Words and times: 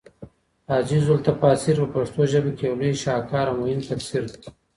عزيز 0.77 1.05
التفا 1.15 1.51
سير 1.63 1.77
په 1.83 1.87
پښتو 1.95 2.21
ژبه 2.31 2.51
کي 2.57 2.63
يو 2.67 2.75
لوى 2.81 2.93
شهکار 3.03 3.45
اومهم 3.49 3.79
تفسير 3.89 4.23
دی 4.31 4.41